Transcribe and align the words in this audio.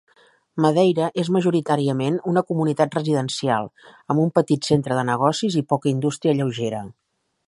Madeira 0.63 1.07
és 1.23 1.27
majoritàriament 1.35 2.17
una 2.31 2.43
comunitat 2.51 2.97
residencial, 2.99 3.69
amb 4.15 4.23
un 4.25 4.31
petit 4.39 4.69
centre 4.71 4.97
de 5.01 5.05
negocis 5.11 5.59
i 5.63 5.67
poca 5.75 5.93
indústria 5.93 6.39
lleugera. 6.41 6.81